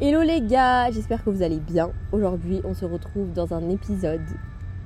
[0.00, 1.92] Hello les gars, j'espère que vous allez bien.
[2.10, 4.20] Aujourd'hui, on se retrouve dans un épisode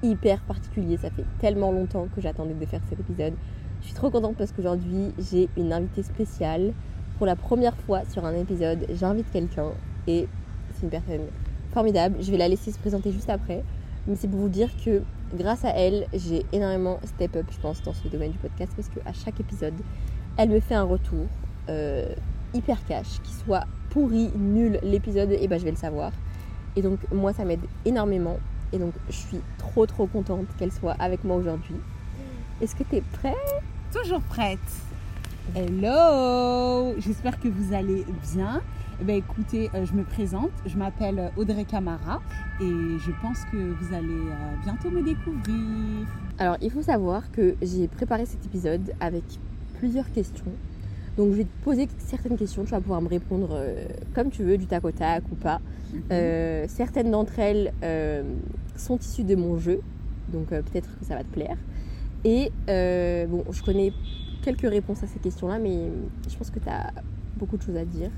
[0.03, 0.99] hyper particulier.
[0.99, 3.33] Ça fait tellement longtemps que j'attendais de faire cet épisode.
[3.81, 6.75] Je suis trop contente parce qu'aujourd'hui, j'ai une invitée spéciale.
[7.17, 9.71] Pour la première fois sur un épisode, j'invite quelqu'un
[10.07, 10.29] et
[10.75, 11.29] c'est une personne
[11.73, 12.17] formidable.
[12.21, 13.65] Je vais la laisser se présenter juste après.
[14.07, 15.03] Mais c'est pour vous dire que
[15.35, 18.89] grâce à elle, j'ai énormément step up, je pense, dans ce domaine du podcast parce
[18.89, 19.75] qu'à chaque épisode,
[20.37, 21.27] elle me fait un retour
[21.69, 22.07] euh,
[22.55, 26.13] hyper cash, qui soit pourri, nul l'épisode, et ben je vais le savoir.
[26.77, 28.39] Et donc moi ça m'aide énormément.
[28.73, 31.77] Et donc je suis trop trop contente qu'elle soit avec moi aujourd'hui.
[32.61, 33.37] Est-ce que tu es prêt
[33.93, 34.59] Toujours prête.
[35.55, 38.61] Hello J'espère que vous allez bien.
[39.01, 42.21] Eh ben, écoutez, euh, je me présente, je m'appelle Audrey Camara
[42.61, 46.09] et je pense que vous allez euh, bientôt me découvrir.
[46.37, 49.23] Alors il faut savoir que j'ai préparé cet épisode avec
[49.79, 50.51] plusieurs questions.
[51.17, 54.43] Donc je vais te poser certaines questions, tu vas pouvoir me répondre euh, comme tu
[54.43, 55.61] veux, du tac au tac ou pas.
[56.11, 58.25] Euh, certaines d'entre elles euh,
[58.75, 59.81] sont issues de mon jeu,
[60.33, 61.57] donc euh, peut-être que ça va te plaire.
[62.25, 63.93] Et euh, bon, je connais
[64.43, 65.89] quelques réponses à ces questions-là, mais
[66.29, 66.93] je pense que tu as
[67.37, 68.11] beaucoup de choses à dire.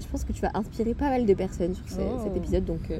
[0.00, 2.20] Je pense que tu vas inspirer pas mal de personnes sur ce- Oh.
[2.24, 2.98] cet épisode, donc euh,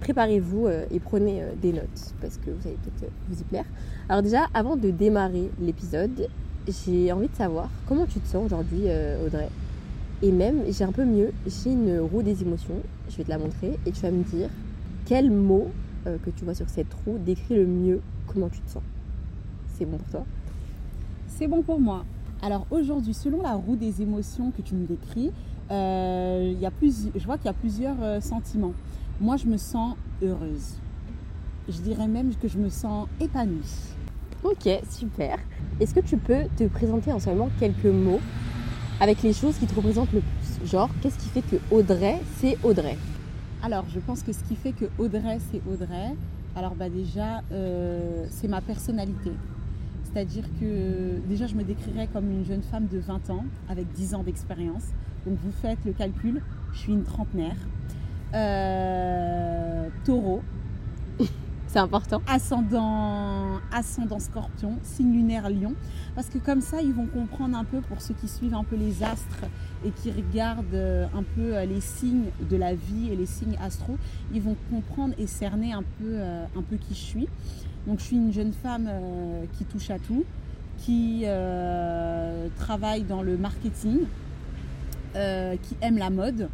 [0.00, 3.64] préparez-vous euh, et prenez euh, des notes parce que vous allez peut-être vous y plaire.
[4.08, 6.28] Alors déjà, avant de démarrer l'épisode,
[6.66, 8.82] j'ai envie de savoir comment tu te sens aujourd'hui,
[9.26, 9.48] Audrey.
[10.22, 12.76] Et même, j'ai un peu mieux, j'ai une roue des émotions,
[13.10, 14.48] je vais te la montrer, et tu vas me dire
[15.04, 15.68] quel mot
[16.04, 18.82] que tu vois sur cette roue décrit le mieux comment tu te sens.
[19.76, 20.24] C'est bon pour toi?
[21.26, 22.04] C'est bon pour moi.
[22.42, 25.32] Alors aujourd'hui, selon la roue des émotions que tu me décris,
[25.72, 28.74] euh, y a plus, je vois qu'il y a plusieurs euh, sentiments.
[29.20, 30.74] Moi, je me sens heureuse.
[31.68, 33.94] Je dirais même que je me sens épanouie.
[34.44, 35.38] Ok, super.
[35.80, 38.20] Est-ce que tu peux te présenter en seulement quelques mots
[39.00, 40.68] avec les choses qui te représentent le plus?
[40.68, 42.98] Genre, qu'est-ce qui fait que Audrey, c'est Audrey?
[43.62, 46.14] Alors, je pense que ce qui fait que Audrey, c'est Audrey,
[46.54, 49.32] alors bah déjà, euh, c'est ma personnalité.
[50.04, 54.14] C'est-à-dire que déjà, je me décrirais comme une jeune femme de 20 ans avec 10
[54.14, 54.88] ans d'expérience.
[55.26, 57.56] Donc, vous faites le calcul, je suis une trentenaire.
[58.34, 60.42] Euh, taureau,
[61.66, 62.22] C'est important.
[62.26, 65.74] ascendant, ascendant scorpion, signe lunaire lion.
[66.14, 68.76] Parce que comme ça, ils vont comprendre un peu, pour ceux qui suivent un peu
[68.76, 69.44] les astres
[69.84, 73.56] et qui regardent euh, un peu euh, les signes de la vie et les signes
[73.62, 73.96] astro,
[74.32, 77.28] ils vont comprendre et cerner un peu, un peu qui je suis.
[77.86, 78.88] Donc je suis une jeune femme
[79.58, 80.24] qui touche à tout,
[80.78, 84.00] qui euh, travaille dans le marketing,
[85.16, 86.48] euh, qui aime la mode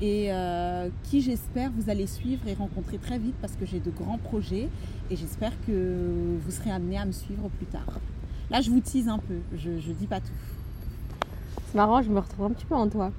[0.00, 3.90] et euh, qui j'espère vous allez suivre et rencontrer très vite parce que j'ai de
[3.90, 4.68] grands projets
[5.10, 7.98] et j'espère que vous serez amenés à me suivre plus tard.
[8.50, 10.26] Là je vous tease un peu, je ne dis pas tout.
[11.66, 13.10] C'est marrant, je me retrouve un petit peu en toi.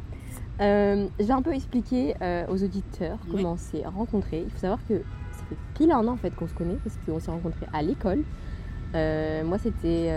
[0.62, 3.34] Euh, je vais un peu expliquer euh, aux auditeurs Oui.
[3.36, 4.44] comment on s'est rencontrés.
[4.46, 4.96] Il faut savoir que
[5.32, 7.82] ça fait pile un an en fait qu'on se connaît parce qu'on s'est rencontrés à
[7.82, 8.24] l'école.
[8.94, 10.12] Moi, c'était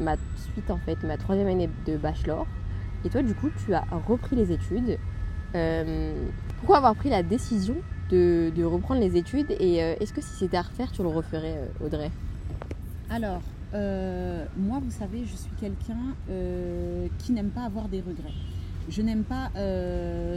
[0.00, 0.16] ma
[0.52, 2.46] suite en fait, ma troisième année de bachelor.
[3.04, 4.98] Et toi, du coup, tu as repris les études.
[5.54, 6.26] Euh,
[6.58, 7.76] pourquoi avoir pris la décision
[8.10, 11.58] de, reprendre les études Et euh, est-ce que si c'était à refaire, tu le referais,
[11.58, 12.10] euh, Audrey?
[13.10, 13.42] Alors,
[14.56, 16.14] moi vous savez, je suis quelqu'un
[17.18, 18.32] qui n'aime pas avoir des regrets.
[18.88, 19.50] Je n'aime pas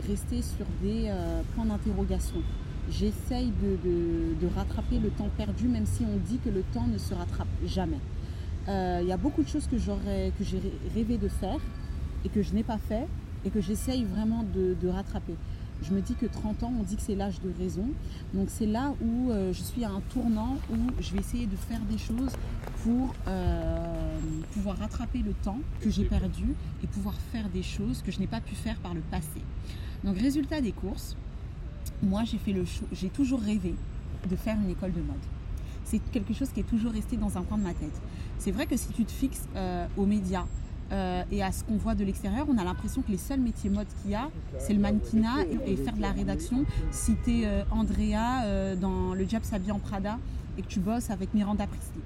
[0.08, 1.12] rester sur des
[1.56, 2.42] points d'interrogation.
[2.90, 7.14] J'essaye de, rattraper le temps perdu, même si on dit que le temps ne se
[7.14, 8.00] rattrape jamais.
[8.68, 10.60] Il y a beaucoup de choses que j'aurais, que j'ai
[10.96, 11.60] rêvé de faire
[12.26, 13.08] et que je n'ai pas fait
[13.46, 15.36] et que j'essaye vraiment de, rattraper.
[15.84, 17.88] Je me dis que 30 ans, on dit que c'est l'âge de raison.
[18.34, 21.56] Donc c'est là où euh, je suis à un tournant où je vais essayer de
[21.56, 22.34] faire des choses
[22.84, 24.20] pour euh,
[24.54, 28.28] pouvoir rattraper le temps que j'ai perdu et pouvoir faire des choses que je n'ai
[28.28, 29.42] pas pu faire par le passé.
[30.04, 31.16] Donc résultat des courses,
[32.02, 33.76] moi j'ai toujours rêvé
[34.28, 35.16] de faire une école de mode.
[35.84, 38.02] C'est quelque chose qui est toujours resté dans un coin de ma tête.
[38.40, 40.46] C'est vrai que si tu te fixes euh, aux médias
[40.92, 43.70] euh, et à ce qu'on voit de l'extérieur, on a l'impression que les seuls métiers
[43.70, 44.30] mode qu'il y a,
[44.60, 46.66] c'est le mannequinat et, et faire de la rédaction.
[46.92, 50.18] Si tu es Andrea euh, dans Le Diable s'habille en Prada
[50.58, 52.02] et que tu bosses avec Miranda Priestly.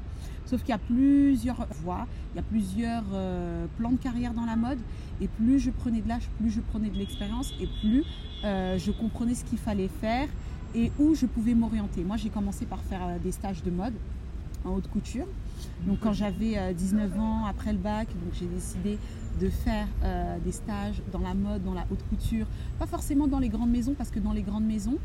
[0.46, 4.46] Sauf qu'il y a plusieurs voies, il y a plusieurs euh, plans de carrière dans
[4.46, 4.80] la mode.
[5.22, 8.04] Et plus je prenais de l'âge, plus je prenais de l'expérience et plus
[8.44, 10.28] euh, je comprenais ce qu'il fallait faire
[10.76, 12.04] et où je pouvais m'orienter.
[12.04, 13.94] Moi, j'ai commencé par faire euh, des stages de mode
[14.66, 15.26] en haute couture.
[15.86, 18.98] Donc quand j'avais euh, 19 ans, après le bac, j'ai décidé
[19.40, 22.46] de faire euh, des stages dans la mode, dans la haute couture.
[22.80, 24.98] Pas forcément dans les grandes maisons, parce que dans les grandes maisons,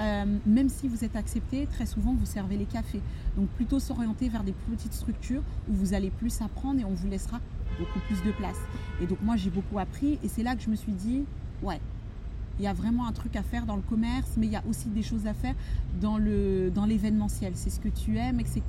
[0.00, 3.00] euh, même si vous êtes accepté, très souvent vous servez les cafés.
[3.36, 7.08] Donc plutôt s'orienter vers des petites structures où vous allez plus apprendre et on vous
[7.08, 7.40] laissera
[7.78, 8.58] beaucoup plus de place.
[9.02, 11.24] Et donc moi j'ai beaucoup appris et c'est là que je me suis dit,
[11.62, 11.80] ouais,
[12.58, 14.62] il y a vraiment un truc à faire dans le commerce, mais il y a
[14.68, 15.54] aussi des choses à faire
[16.00, 17.52] dans le dans l'événementiel.
[17.54, 18.62] C'est ce que tu aimes, etc.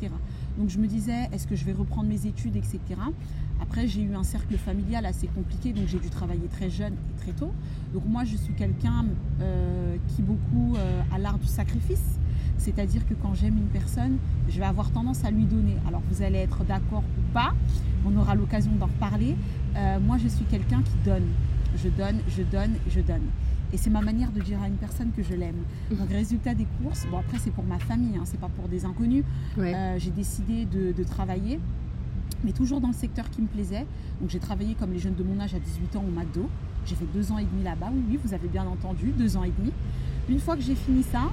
[0.57, 2.79] Donc je me disais, est-ce que je vais reprendre mes études, etc.
[3.61, 7.21] Après, j'ai eu un cercle familial assez compliqué, donc j'ai dû travailler très jeune et
[7.21, 7.51] très tôt.
[7.93, 9.05] Donc moi, je suis quelqu'un
[9.41, 12.19] euh, qui beaucoup euh, a l'art du sacrifice.
[12.57, 14.17] C'est-à-dire que quand j'aime une personne,
[14.49, 15.77] je vais avoir tendance à lui donner.
[15.87, 17.53] Alors vous allez être d'accord ou pas,
[18.05, 19.35] on aura l'occasion d'en reparler.
[19.75, 21.27] Euh, moi, je suis quelqu'un qui donne.
[21.75, 23.27] Je donne, je donne, je donne.
[23.71, 25.63] Et c'est ma manière de dire à une personne que je l'aime.
[25.91, 28.85] Donc, résultat des courses, bon après c'est pour ma famille, hein, c'est pas pour des
[28.85, 29.23] inconnus.
[29.57, 31.59] j'ai décidé de, de travailler
[32.43, 33.85] mais toujours dans le secteur qui me plaisait.
[34.21, 36.49] Donc j'ai travaillé comme les jeunes de mon âge à 18 ans au McDo.
[36.85, 39.43] J'ai fait deux ans et demi là-bas, oui, oui, vous avez bien entendu, deux ans
[39.43, 39.71] et demi.
[40.29, 41.31] Une fois que j'ai fini ça,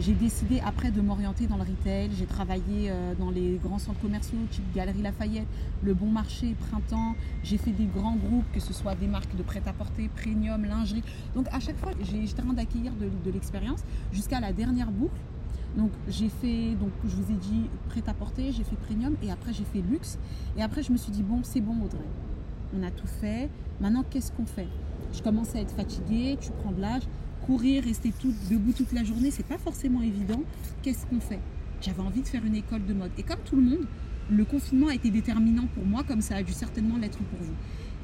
[0.00, 2.10] j'ai décidé après de m'orienter dans le retail.
[2.18, 5.46] J'ai travaillé euh, dans les grands centres commerciaux, type Galerie Lafayette,
[5.82, 7.14] Le Bon Marché, Printemps.
[7.42, 11.02] J'ai fait des grands groupes, que ce soit des marques de prêt-à-porter, premium, lingerie.
[11.34, 13.80] Donc à chaque fois, j'étais en train d'accueillir de, de l'expérience
[14.12, 15.20] jusqu'à la dernière boucle
[15.76, 19.64] donc j'ai fait, donc je vous ai dit prêt-à-porter, j'ai fait premium et après j'ai
[19.64, 20.18] fait luxe.
[20.56, 22.06] Et après je me suis dit bon c'est bon Audrey,
[22.78, 23.50] on a tout fait.
[23.80, 24.68] Maintenant qu'est-ce qu'on fait?
[25.12, 27.02] Je commence à être fatiguée, tu prends de l'âge,
[27.46, 28.12] courir, rester
[28.50, 30.42] debout toute la journée, c'est pas forcément évident.
[30.82, 31.40] Qu'est-ce qu'on fait?
[31.80, 33.10] J'avais envie de faire une école de mode.
[33.18, 33.86] Et comme tout le monde,
[34.30, 37.52] le confinement a été déterminant pour moi, comme ça a dû certainement l'être pour vous.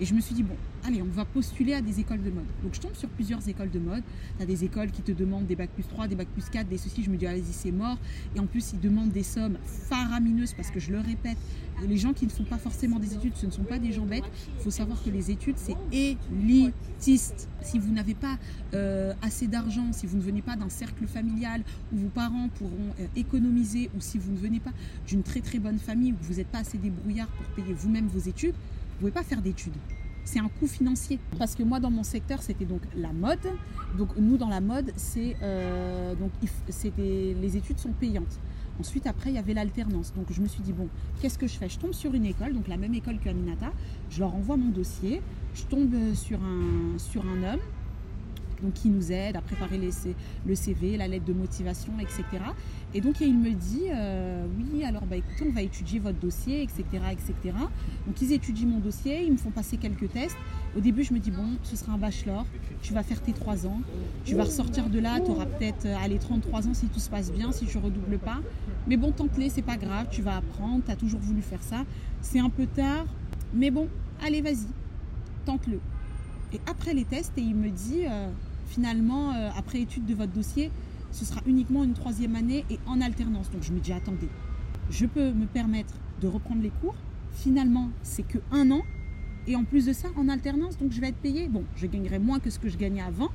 [0.01, 2.47] Et je me suis dit, bon, allez, on va postuler à des écoles de mode.
[2.63, 4.03] Donc je tombe sur plusieurs écoles de mode.
[4.39, 6.69] Tu as des écoles qui te demandent des bacs plus 3, des bacs plus 4,
[6.69, 7.03] des ceci.
[7.03, 7.99] Je me dis, allez-y, c'est mort.
[8.35, 11.37] Et en plus, ils demandent des sommes faramineuses parce que je le répète,
[11.87, 14.07] les gens qui ne font pas forcément des études, ce ne sont pas des gens
[14.07, 14.25] bêtes.
[14.57, 17.49] Il faut savoir que les études, c'est élitiste.
[17.63, 18.39] Si vous n'avez pas
[18.73, 21.63] euh, assez d'argent, si vous ne venez pas d'un cercle familial
[21.93, 24.73] où vos parents pourront euh, économiser, ou si vous ne venez pas
[25.07, 28.19] d'une très très bonne famille, où vous n'êtes pas assez débrouillard pour payer vous-même vos
[28.19, 28.55] études,
[29.01, 29.77] pouvez pas faire d'études.
[30.25, 31.19] C'est un coût financier.
[31.39, 33.39] Parce que moi, dans mon secteur, c'était donc la mode.
[33.99, 36.31] Donc nous, dans la mode, c'est euh, donc
[36.99, 38.39] les études sont payantes.
[38.79, 40.15] Ensuite, après, il y avait l'alternance.
[40.15, 40.89] Donc, je me suis dit, bon,
[41.21, 41.69] qu'est-ce que je fais?
[41.69, 43.73] Je tombe sur une école, donc la même école que Aminata.
[44.09, 45.21] Je leur envoie mon dossier.
[45.55, 47.61] Je tombe sur un, sur un homme
[48.63, 49.81] donc qui nous aide à préparer
[50.47, 52.25] le CV, la lettre de motivation, etc.
[52.93, 56.63] Et donc il me dit, euh, oui, alors bah, écoutez, on va étudier votre dossier,
[56.63, 57.57] etc., etc.
[58.07, 60.37] Donc ils étudient mon dossier, ils me font passer quelques tests.
[60.77, 62.47] Au début, je me dis, bon, ce sera un bachelor,
[62.83, 63.81] tu vas faire tes 3 ans,
[64.25, 67.11] tu vas ressortir de là, tu auras peut-être euh, allez, 33 ans si tout se
[67.11, 68.39] passe bien, si tu redoubles pas.
[68.87, 71.85] Mais bon, tente-les, c'est pas grave, tu vas apprendre, tu as toujours voulu faire ça.
[72.23, 73.07] C'est un peu tard,
[73.55, 73.89] mais bon,
[74.25, 74.67] allez, vas-y,
[75.45, 75.81] tente-le.
[76.53, 78.29] Et après les tests, et il me dit, euh,
[78.71, 80.71] finalement, euh, après étude de votre dossier,
[81.11, 83.51] ce sera uniquement une troisième année et en alternance.
[83.51, 84.29] Donc je me dis, attendez,
[84.91, 86.95] je peux me permettre de reprendre les cours.
[87.33, 88.83] Finalement, c'est que un an.
[89.47, 91.49] Et en plus de ça, en alternance, donc je vais être payé.
[91.49, 93.31] Bon, je gagnerai moins que ce que je gagnais avant.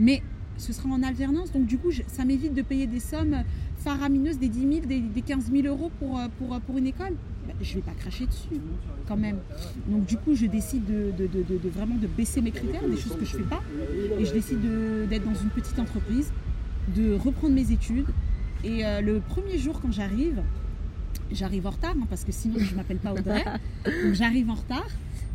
[0.00, 0.22] Mais
[0.56, 1.52] ce sera en alternance.
[1.52, 3.44] Donc du coup, ça m'évite de payer des sommes
[3.76, 7.16] faramineuses, des 10 000, des, des 15 000 euros euh, pour, pour une école.
[7.44, 8.60] Je ben, je vais pas cracher dessus
[9.06, 9.38] quand même.
[9.86, 13.24] Donc du coup, je décide de, de, vraiment de baisser mes critères, des choses que
[13.24, 13.60] je fais pas,
[14.18, 14.60] et je décide
[15.08, 16.32] d'être dans une petite entreprise,
[16.94, 18.06] de reprendre mes études.
[18.62, 20.42] Et euh, le premier jour quand j'arrive,
[21.30, 23.44] j'arrive en retard, hein, parce que sinon je m'appelle pas Audrey,
[23.84, 24.88] donc j'arrive en retard.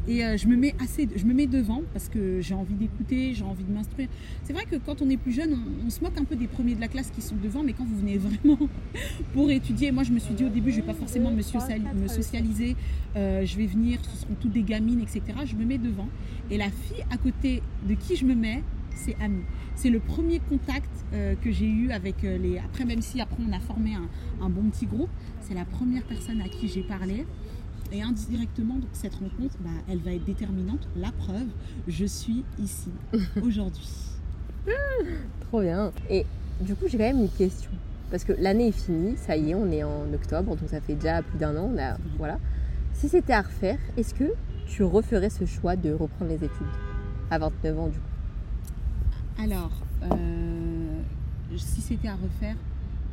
[0.09, 3.35] Et euh, je me mets assez, je me mets devant parce que j'ai envie d'écouter,
[3.35, 4.09] j'ai envie de m'instruire.
[4.43, 6.73] C'est vrai que quand on est plus jeune, on, se moque un peu des premiers
[6.73, 8.57] de la classe qui sont devant, mais quand vous venez vraiment
[9.33, 12.75] pour étudier, moi je me suis dit au début, je vais pas forcément me, socialiser,
[13.15, 15.21] euh, je vais venir, ce seront toutes des gamines, etc.
[15.45, 16.07] Je me mets devant.
[16.49, 18.63] Et la fille à côté de qui je me mets,
[18.95, 19.43] c'est Ami.
[19.75, 22.57] C'est le premier contact euh, que j'ai eu avec les.
[22.57, 24.09] Après, même si après on a formé un,
[24.43, 25.09] un bon petit groupe,
[25.41, 27.25] c'est la première personne à qui j'ai parlé.
[27.91, 30.87] Et indirectement, donc, cette rencontre, bah, elle va être déterminante.
[30.95, 31.47] La preuve,
[31.87, 32.91] je suis ici
[33.41, 33.89] aujourd'hui.
[35.41, 35.91] Trop bien.
[36.09, 36.25] Et
[36.61, 37.71] du coup, j'ai quand même une question.
[38.11, 40.95] Parce que l'année est finie, ça y est, on est en octobre, donc ça fait
[40.95, 41.71] déjà plus d'un an.
[42.17, 42.39] voilà.
[42.93, 44.33] Si c'était à refaire, est-ce que
[44.67, 46.67] tu referais ce choix de reprendre les études
[47.31, 49.41] à 29 ans du coup?
[49.41, 49.71] Alors,
[50.11, 50.99] euh,
[51.55, 52.55] si c'était à refaire,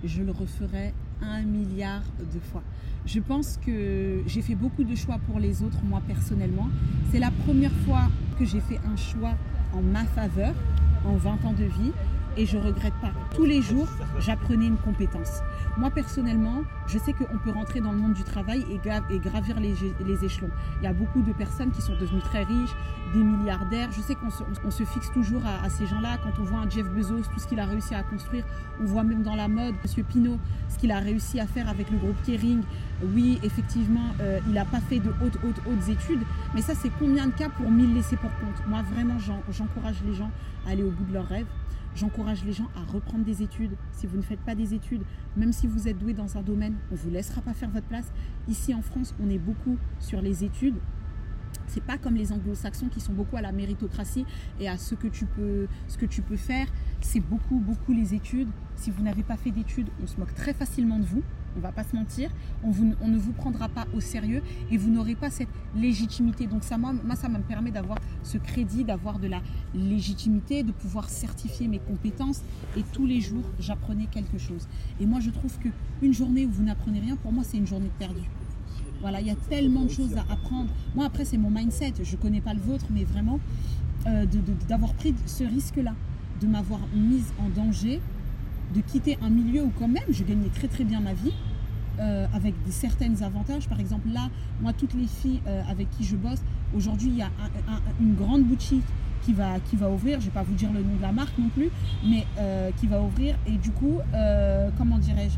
[0.03, 0.93] je le referais
[1.23, 2.63] un milliard de fois.
[3.07, 6.69] Je pense que j'ai fait beaucoup de choix pour les autres, moi personnellement.
[7.13, 8.09] C'est la première fois
[8.39, 9.35] que j'ai fait un choix
[9.73, 10.55] en ma faveur,
[11.05, 11.93] en 20 ans de vie.
[12.37, 13.11] Et je regrette pas.
[13.35, 13.89] Tous les jours,
[14.19, 15.41] j'apprenais une compétence.
[15.77, 20.25] Moi, personnellement, je sais qu'on peut rentrer dans le monde du travail et, gravir les,
[20.25, 20.51] échelons.
[20.81, 22.75] Il y a beaucoup de personnes qui sont devenues très riches,
[23.15, 23.91] des milliardaires.
[23.93, 26.19] Je sais qu'on se, fixe toujours à, ces gens-là.
[26.23, 28.45] Quand on voit un Jeff Bezos, tout ce qu'il a réussi à construire,
[28.81, 30.39] on voit même dans la mode, Monsieur Pinault,
[30.69, 32.63] ce qu'il a réussi à faire avec le groupe Kering.
[33.15, 36.23] Oui, effectivement, euh, il n'a pas fait de hautes, hautes, hautes études,
[36.55, 38.67] mais ça, c'est combien de cas pour mille laisser pour compte?
[38.67, 40.31] Moi, vraiment, j'encourage les gens
[40.67, 41.47] à aller au bout de leurs rêves.
[41.97, 43.75] J'encourage les gens à reprendre des études.
[43.93, 45.01] Si vous ne faites pas des études,
[45.35, 47.87] même si vous êtes doué dans un domaine, on ne vous laissera pas faire votre
[47.87, 48.13] place.
[48.49, 50.77] Ici en France, on est beaucoup sur les études.
[51.69, 54.27] C'est pas comme les anglo-saxons qui sont beaucoup à la méritocratie
[54.61, 56.67] et à ce que tu peux, ce que tu peux faire.
[57.01, 58.49] C'est beaucoup, beaucoup les études.
[58.75, 61.23] Si vous n'avez pas fait d'études, on se moque très facilement de vous
[61.57, 62.31] on va pas se mentir,
[62.63, 66.47] on, ne vous prendra pas au sérieux et vous n'aurez pas cette légitimité.
[66.47, 69.41] Donc ça, moi, ça me permet d'avoir ce crédit, d'avoir de la
[69.75, 72.43] légitimité, de pouvoir certifier mes compétences
[72.77, 74.69] et tous les jours, j'apprenais quelque chose.
[75.01, 77.91] Et moi, je trouve qu'une journée où vous n'apprenez rien, pour moi, c'est une journée
[77.99, 78.29] perdue.
[79.01, 80.71] Voilà, il y a tellement de choses à apprendre.
[80.95, 81.95] Moi, après, c'est mon mindset.
[82.03, 83.39] Je ne connais pas le vôtre, mais vraiment,
[84.07, 84.25] euh,
[84.69, 85.95] d'avoir pris ce risque-là,
[86.41, 88.01] de m'avoir mise en danger,
[88.75, 91.33] de quitter un milieu où quand même je gagnais très très bien ma vie,
[91.99, 93.67] euh, avec des certains avantages.
[93.69, 94.29] Par exemple, là,
[94.61, 96.43] moi, toutes les filles euh, avec qui je bosse,
[96.77, 97.31] aujourd'hui, il y a
[97.99, 98.85] une grande boutique
[99.23, 100.21] qui va, qui va ouvrir.
[100.21, 101.71] Je ne vais pas vous dire le nom de la marque non plus,
[102.05, 103.37] mais euh, qui va ouvrir.
[103.47, 103.99] Et du coup,
[104.77, 105.37] comment dirais-je?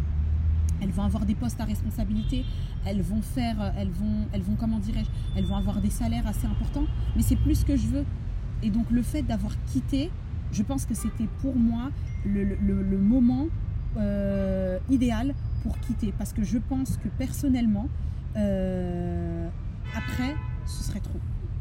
[0.83, 2.45] Elles vont avoir des postes à responsabilité,
[2.85, 6.47] elles vont faire, elles vont, elles vont comment dirais-je, elles vont avoir des salaires assez
[6.47, 8.05] importants, mais c'est plus ce que je veux.
[8.63, 10.11] Et donc le fait d'avoir quitté,
[10.53, 11.91] je pense que c'était pour moi
[12.25, 13.47] le, moment
[13.97, 16.13] euh, idéal pour quitter.
[16.17, 17.89] Parce que je pense que personnellement,
[18.37, 19.49] euh,
[19.97, 20.35] après,
[20.67, 21.19] ce serait trop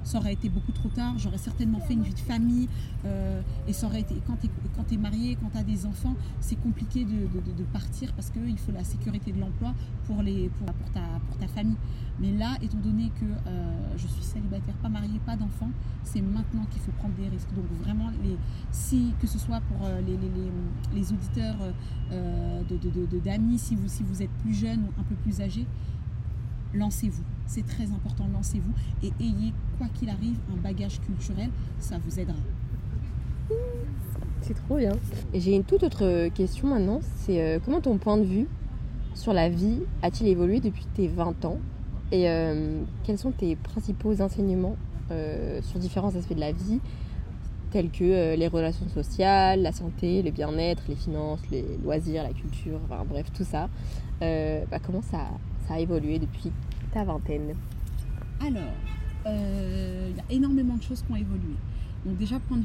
[0.07, 1.15] ça aurait été beaucoup trop tard.
[1.17, 2.69] J'aurais certainement fait une vie de famille.
[3.05, 4.37] Euh, et ça aurait été, quand
[4.87, 8.71] tu es, marié, quand tu as des enfants, c'est compliqué de, partir parce qu'il faut
[8.71, 9.73] la sécurité de l'emploi
[10.05, 11.75] pour, les, pour, pour, ta, pour ta famille.
[12.21, 15.69] Mais là, étant donné que euh, je suis célibataire, pas mariée, pas d'enfants,
[16.03, 17.53] c'est maintenant qu'il faut prendre des risques.
[17.53, 18.37] Donc vraiment, les,
[18.71, 21.57] si, que ce soit pour euh, les, les, les, auditeurs
[23.25, 25.67] d'amis, si vous, si vous êtes plus jeune ou un peu plus âgé,
[26.73, 27.23] lancez-vous.
[27.45, 32.35] C'est très important, lancez-vous et ayez, quoi qu'il arrive, un bagage culturel, ça vous aidera.
[34.41, 34.93] C'est trop bien.
[35.33, 38.47] J'ai une toute autre question maintenant, c'est euh, comment ton point de vue
[39.13, 41.57] sur la vie a-t-il évolué depuis tes 20 ans?
[42.11, 44.77] Et euh, quels sont tes principaux enseignements
[45.11, 46.79] euh, sur différents aspects de la vie,
[47.71, 52.79] tels que les relations sociales, la santé, le bien-être, les finances, les loisirs, la culture,
[52.85, 53.67] enfin bref, tout ça?
[54.21, 55.27] Bah, comment ça,
[55.67, 56.51] ça a évolué depuis
[56.93, 57.53] ta vingtaine
[58.39, 58.63] Alors,
[59.25, 61.55] euh, il y a énormément de choses qui ont évolué.
[62.05, 62.63] Donc déjà, point de,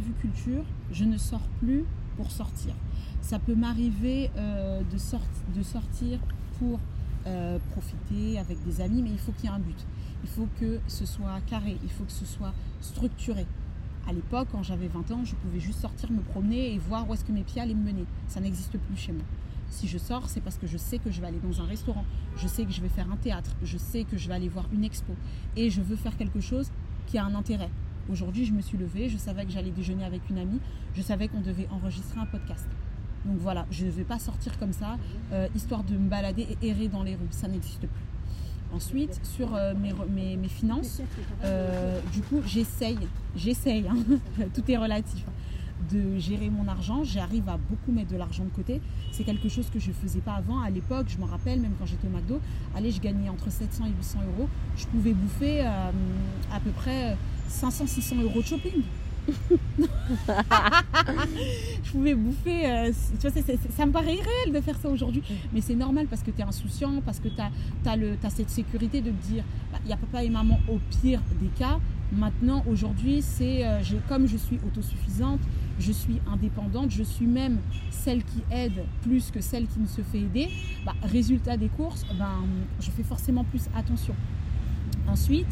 [0.00, 1.84] vue, culture, je ne sors plus
[2.16, 2.74] pour sortir.
[3.20, 6.18] Ça peut m'arriver euh, de, de, sortir
[6.58, 6.78] pour
[7.26, 9.86] euh, profiter avec des amis, mais il faut qu'il y ait un but.
[10.22, 13.46] Il faut que ce soit carré, il faut que ce soit structuré.
[14.08, 17.14] À l'époque, quand j'avais 20 ans, je pouvais juste sortir, me promener et voir où
[17.14, 18.04] est-ce que mes pieds allaient me mener.
[18.28, 19.24] Ça n'existe plus chez moi.
[19.74, 22.04] Si je sors, c'est parce que je sais que je vais aller dans un restaurant,
[22.36, 24.66] je sais que je vais faire un théâtre, je sais que je vais aller voir
[24.72, 25.12] une expo
[25.56, 26.70] et je veux faire quelque chose
[27.08, 27.70] qui a un intérêt.
[28.08, 30.60] Aujourd'hui, je me suis levée, je savais que j'allais déjeuner avec une amie,
[30.94, 32.68] je savais qu'on devait enregistrer un podcast.
[33.24, 34.96] Donc voilà, je ne vais pas sortir comme ça,
[35.32, 37.26] euh, histoire de me balader et errer dans les rues.
[37.30, 38.04] Ça n'existe plus.
[38.72, 41.02] Ensuite, sur euh, mes, finances,
[41.42, 42.98] euh, du coup, j'essaye,
[43.34, 43.96] j'essaye, hein.
[44.54, 45.24] tout est relatif
[45.90, 47.04] de gérer mon argent.
[47.04, 48.80] J'arrive à beaucoup mettre de l'argent de côté.
[49.12, 50.60] C'est quelque chose que je ne faisais pas avant.
[50.60, 52.40] À l'époque, je me rappelle, même quand j'étais au McDo,
[52.76, 54.48] allez, je gagnais entre 700 et 800 euros.
[54.76, 55.90] Je pouvais bouffer euh,
[56.52, 57.16] à peu près
[57.50, 58.82] 500-600 euros de shopping.
[61.82, 62.66] je pouvais bouffer.
[62.66, 63.42] Euh, tu vois,
[63.76, 65.22] ça me paraît irréel de faire ça aujourd'hui.
[65.52, 67.50] Mais c'est normal parce que tu es insouciant, parce que tu as,
[67.90, 71.20] as, cette sécurité de te dire bah, il y a papa et maman au pire
[71.40, 71.78] des cas.
[72.12, 75.40] Maintenant, aujourd'hui, c'est euh, comme je suis autosuffisante,
[75.78, 77.58] je suis indépendante, je suis même
[77.90, 80.48] celle qui aide plus que celle qui ne se fait aider,
[80.84, 82.46] bah, résultat des courses, ben,
[82.80, 84.14] je fais forcément plus attention.
[85.06, 85.46] Ensuite,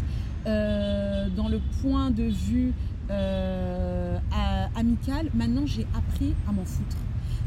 [0.47, 2.73] euh, dans le point de vue
[3.11, 4.19] euh,
[4.75, 6.97] amical, maintenant j'ai appris à m'en foutre.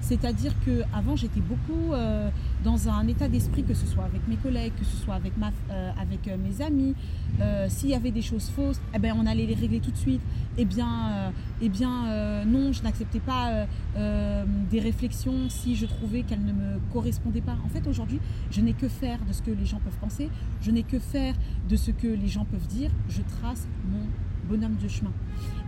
[0.05, 2.29] C'est-à-dire qu'avant, j'étais beaucoup euh,
[2.63, 5.33] dans un état d'esprit, que ce soit avec mes collègues, que ce soit avec,
[5.71, 5.91] euh,
[6.27, 6.93] euh, mes amis.
[7.69, 10.21] S'il y avait des choses fausses, eh ben, on allait les régler tout de suite.
[10.59, 16.53] Eh bien, eh bien non, je n'acceptais pas des réflexions si je trouvais qu'elles ne
[16.53, 17.57] me correspondaient pas.
[17.65, 18.19] En fait, aujourd'hui,
[18.51, 20.29] je n'ai que faire de ce que les gens peuvent penser.
[20.62, 21.33] Je n'ai que faire
[21.67, 22.91] de ce que les gens peuvent dire.
[23.09, 24.05] Je trace mon
[24.47, 25.12] bonhomme de chemin.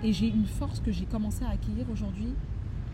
[0.03, 2.33] Et j'ai une force que j'ai commencé à acquérir aujourd'hui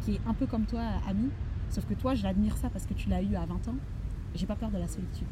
[0.04, 1.30] qui est un peu comme toi, ami.
[1.70, 3.76] Sauf que toi, je l'admire ça parce que tu l'as eu à 20 ans.
[4.36, 5.28] J'ai pas peur de la solitude.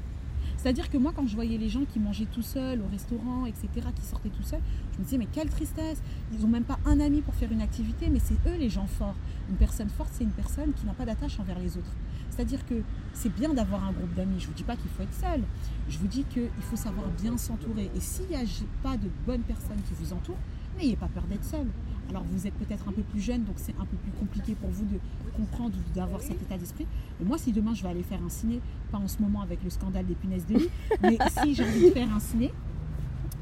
[0.57, 3.87] C'est-à-dire que moi, quand je voyais les gens qui mangeaient tout seuls au restaurant, etc.,
[3.95, 4.61] qui sortaient tout seuls,
[4.93, 6.01] je me disais, mais quelle tristesse
[6.33, 8.87] Ils n'ont même pas un ami pour faire une activité, mais c'est eux les gens
[8.87, 9.15] forts.
[9.49, 11.91] Une personne forte, c'est une personne qui n'a pas d'attache envers les autres.
[12.29, 12.75] C'est-à-dire que
[13.13, 14.39] c'est bien d'avoir un groupe d'amis.
[14.39, 15.41] Je ne vous dis pas qu'il faut être seul.
[15.89, 17.89] Je vous dis qu'il faut savoir bien s'entourer.
[17.95, 18.43] Et s'il n'y a
[18.81, 20.39] pas de bonnes personnes qui vous entourent,
[20.77, 21.67] n'ayez pas peur d'être seul.
[22.11, 24.69] Alors vous êtes peut-être un peu plus jeune, donc c'est un peu plus compliqué pour
[24.69, 24.99] vous de
[25.33, 26.85] comprendre ou d'avoir cet état d'esprit.
[27.21, 28.59] Et moi, si demain je vais aller faire un ciné,
[28.91, 30.69] pas en ce moment avec le scandale des punaises de lit,
[31.01, 32.51] mais si j'ai envie de faire un ciné,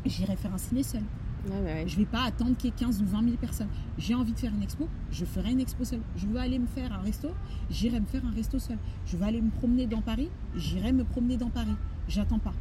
[0.06, 1.02] j'irai faire un ciné seul.
[1.48, 3.70] Je ne vais pas attendre qu'il y ait 15 ou 20 000 personnes.
[3.98, 6.02] J'ai envie de faire une expo, je ferai une expo seule.
[6.16, 7.30] Je veux aller me faire un resto,
[7.72, 8.78] j'irai me faire un resto seul.
[9.08, 11.76] Je veux aller me promener dans Paris, j'irai me promener dans Paris.
[12.08, 12.54] J'attends pas.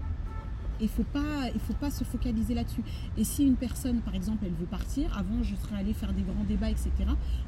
[0.80, 2.82] Il faut, pas, faut pas se focaliser là-dessus.
[3.16, 6.22] Et si une personne, par exemple, elle veut partir, avant je serais allée faire des
[6.22, 6.90] grands débats, etc.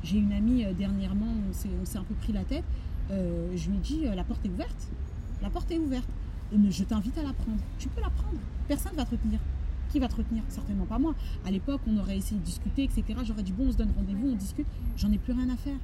[0.02, 2.64] J'ai une amie euh, dernièrement, on s'est un peu pris la tête.
[3.10, 4.88] Euh, je lui ai dit, euh, la porte est ouverte.
[5.42, 6.08] La porte est ouverte.
[6.52, 7.60] je t'invite à la prendre.
[7.78, 8.38] Tu peux la prendre.
[8.68, 9.38] Personne ne va te retenir.
[9.90, 10.42] Qui va te retenir?
[10.48, 11.14] Certainement pas moi.
[11.44, 13.04] À l'époque, on aurait essayé de discuter, etc.
[13.24, 14.66] J'aurais dit, bon, on se donne rendez-vous, on discute.
[14.96, 15.78] J'en ai plus rien à faire.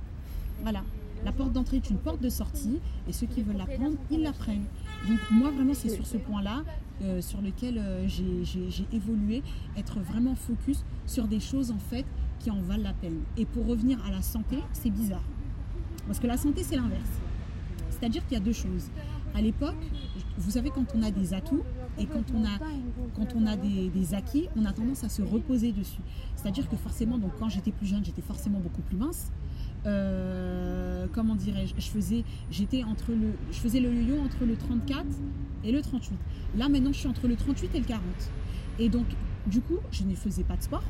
[0.63, 0.83] Voilà.
[1.25, 4.23] La porte d'entrée est une porte de sortie et ceux qui veulent la prendre, ils
[4.23, 4.67] la prennent.
[5.09, 6.63] Donc moi vraiment c'est sur ce point-là
[7.03, 9.43] euh, sur lequel euh, j'ai évolué,
[9.77, 12.07] être vraiment focus sur des choses en fait
[12.39, 13.21] qui en valent la peine.
[13.37, 15.25] Et pour revenir à la santé, c'est bizarre.
[16.07, 17.21] Parce que la santé c'est l'inverse.
[17.91, 18.91] C'est-à-dire qu'il y a deux choses.
[19.35, 19.77] À l'époque,
[20.39, 21.63] vous savez quand on a des atouts
[21.99, 22.59] et quand on a,
[23.15, 26.01] quand on a des, des acquis, on a tendance à se reposer dessus.
[26.35, 29.31] C'est-à-dire que forcément, donc quand j'étais plus jeune, j'étais forcément beaucoup plus mince.
[29.87, 35.05] Euh, comment dirais-je, je faisais, j'étais entre le, je faisais le yo-yo entre le 34
[35.65, 36.19] et le 38.
[36.57, 38.03] Là maintenant, je suis entre le 38 et le 40.
[38.79, 39.07] Et donc,
[39.47, 40.83] du coup, je ne faisais pas de sport.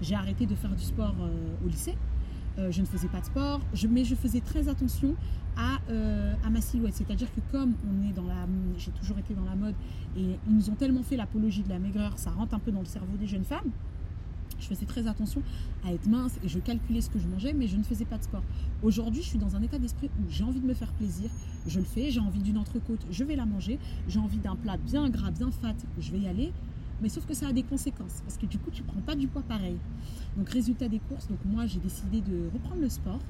[0.00, 1.96] J'ai arrêté de faire du sport euh, au lycée.
[2.58, 5.14] Euh, je ne faisais pas de sport, mais je faisais très attention
[5.56, 5.78] à,
[6.44, 6.94] à ma silhouette.
[6.94, 8.46] C'est-à-dire que comme on est dans la,
[8.78, 9.74] j'ai toujours été dans la mode
[10.16, 12.80] et ils nous ont tellement fait l'apologie de la maigreur, ça rentre un peu dans
[12.80, 13.70] le cerveau des jeunes femmes
[14.60, 15.42] je faisais très attention
[15.84, 18.18] à être mince et je calculais ce que je mangeais, mais je ne faisais pas
[18.18, 18.42] de sport.
[18.82, 21.30] Aujourd'hui, je suis dans un état d'esprit où j'ai envie de me faire plaisir,
[21.66, 24.76] je le fais, j'ai envie d'une entrecôte, je vais la manger, j'ai envie d'un plat
[24.76, 26.52] bien gras, bien fat, je vais y aller.
[27.02, 29.26] Mais sauf que ça a des conséquences, parce que du coup, tu prends pas du
[29.26, 29.76] poids pareil.
[30.36, 33.20] Donc, résultat des courses, donc moi, j'ai décidé de reprendre le sport,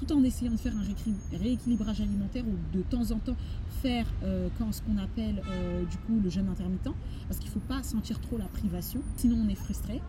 [0.00, 3.36] tout en essayant de faire un rééquilibrage alimentaire ou de temps en temps
[3.82, 6.94] faire euh, quand ce qu'on appelle euh, du coup le jeûne intermittent,
[7.28, 10.00] parce qu'il ne faut pas sentir trop la privation, sinon on est frustré.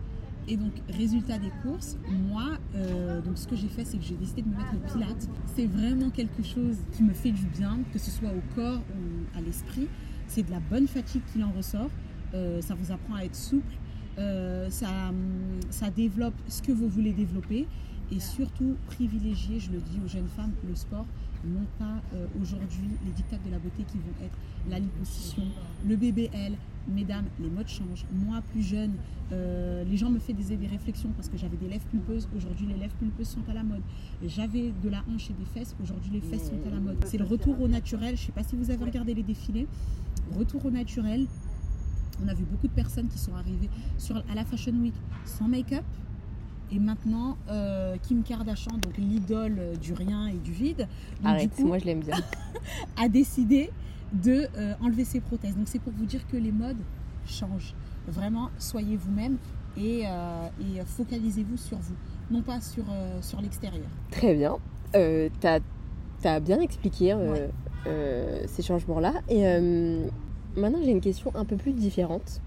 [0.48, 1.96] Et donc, résultat des courses,
[2.28, 4.92] moi, euh, donc ce que j'ai fait, c'est que j'ai décidé de me mettre au
[4.92, 5.28] pilate.
[5.54, 9.38] C'est vraiment quelque chose qui me fait du bien, que ce soit au corps ou
[9.38, 9.88] à l'esprit.
[10.26, 11.90] C'est de la bonne fatigue qui en ressort.
[12.34, 13.74] Euh, ça vous apprend à être souple.
[14.18, 17.66] Euh, ça, développe ce que vous voulez développer.
[18.10, 21.06] Et surtout, privilégier, je le dis aux jeunes femmes, le sport
[21.44, 22.00] non pas
[22.40, 24.38] aujourd'hui les dictats de la beauté qui vont être
[24.70, 25.42] la liposuction,
[25.84, 26.52] le BBL,
[26.88, 28.04] mesdames, les modes changent.
[28.12, 28.92] Moi, plus jeune,
[29.32, 32.28] euh, les gens me faisaient des réflexions parce que j'avais des lèvres pulpeuses.
[32.36, 33.82] Aujourd'hui, les lèvres pulpeuses sont à la mode.
[34.26, 35.74] J'avais de la hanche et des fesses.
[35.82, 36.96] Aujourd'hui, les fesses sont à la mode.
[37.06, 38.16] C'est le retour au naturel.
[38.16, 39.66] Je ne sais pas si vous avez regardé les défilés.
[40.36, 41.26] Retour au naturel.
[42.24, 45.48] On a vu beaucoup de personnes qui sont arrivées sur, à la Fashion Week sans
[45.48, 45.84] make-up.
[46.70, 50.88] Et maintenant, euh, Kim Kardashian, donc l'idole du rien et du vide,
[51.22, 52.16] Arrête, moi je l'aime bien,
[52.96, 53.70] a décidé
[54.12, 55.56] de euh, enlever ses prothèses.
[55.56, 56.76] Donc c'est pour vous dire que les modes
[57.26, 57.74] changent.
[58.06, 59.36] Vraiment, soyez vous-même
[59.76, 61.94] et, euh, focalisez-vous sur vous,
[62.30, 63.86] non pas sur, euh, sur l'extérieur.
[64.10, 64.58] Très bien.
[64.92, 67.16] tu as, bien expliqué
[68.46, 69.14] ces changements-là.
[69.28, 69.42] Et
[70.56, 72.40] maintenant, j'ai une question un peu plus différente.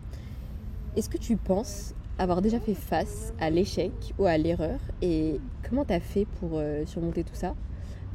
[0.95, 4.79] Est-ce que tu penses avoir déjà fait face à l'échec ou à l'erreur?
[5.01, 7.55] Et comment tu as fait pour surmonter tout ça?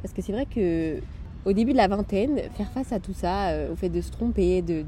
[0.01, 0.99] Parce que c'est vrai que
[1.45, 4.11] au début de la vingtaine, faire face à tout ça, euh, au fait de se
[4.11, 4.83] tromper, de,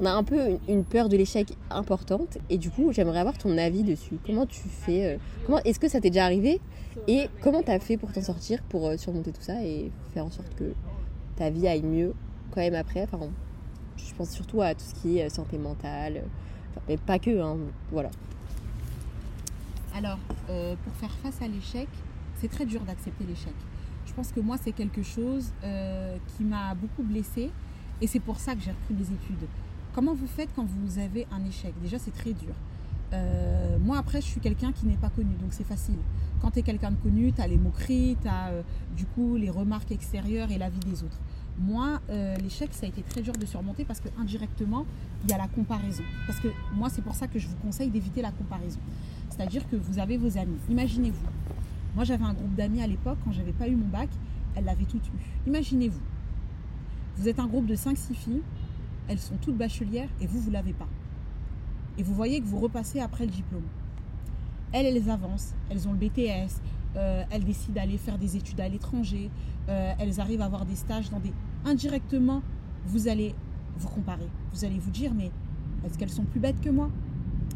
[0.00, 2.38] on a un peu une, peur de l'échec importante.
[2.50, 4.18] Et du coup, j'aimerais avoir ton avis dessus.
[4.26, 6.60] Comment tu fais euh, Comment Est-ce que ça t'est déjà arrivé?
[7.06, 10.24] Et comment tu as fait pour t'en sortir, pour euh, surmonter tout ça et faire
[10.26, 10.72] en sorte que
[11.36, 12.14] ta vie aille mieux
[12.50, 13.06] quand même après?
[13.96, 16.22] Je pense surtout à tout ce qui est santé mentale,
[16.88, 17.40] mais pas que.
[17.40, 17.56] Hein,
[17.92, 18.10] voilà.
[19.94, 21.88] Alors, pour faire face à l'échec,
[22.40, 23.52] c'est très dur d'accepter l'échec
[24.12, 27.50] je pense que moi, c'est quelque chose euh, qui m'a beaucoup blessée
[28.02, 29.48] et c'est pour ça que j'ai repris mes études.
[29.94, 31.72] Comment vous faites quand vous avez un échec?
[31.82, 32.52] Déjà, c'est très dur.
[33.14, 35.96] Euh, moi, après, je suis quelqu'un qui n'est pas connu, donc c'est facile.
[36.42, 38.62] Quand tu es quelqu'un de connu, tu as les moqueries, tu as euh,
[38.94, 41.20] du coup les remarques extérieures et la vie des autres.
[41.58, 42.00] Moi,
[42.42, 44.86] l'échec, ça a été très dur de surmonter parce que indirectement,
[45.24, 46.02] il y a la comparaison.
[46.26, 48.80] Parce que moi, c'est pour ça que je vous conseille d'éviter la comparaison.
[49.28, 50.58] C'est-à-dire que vous avez vos amis.
[50.70, 51.26] Imaginez-vous,
[51.94, 54.08] Moi, j'avais un groupe d'amis à l'époque, quand j'avais pas eu mon bac,
[54.54, 55.46] elles l'avaient toutes eu.
[55.46, 56.00] Imaginez-vous,
[57.16, 58.42] vous êtes un groupe de 5-6 filles,
[59.08, 60.88] elles sont toutes bachelières et vous, vous l'avez pas.
[61.98, 63.66] Et vous voyez que vous repassez après le diplôme.
[64.72, 66.62] Elles, elles avancent, elles ont le BTS,
[66.96, 69.30] euh, elles décident d'aller faire des études à l'étranger,
[69.68, 71.32] euh, elles arrivent à avoir des stages dans des...
[71.64, 72.42] Indirectement,
[72.86, 73.34] vous allez
[73.76, 74.28] vous comparer.
[74.54, 75.30] Vous allez vous dire, mais
[75.84, 76.90] est-ce qu'elles sont plus bêtes que moi?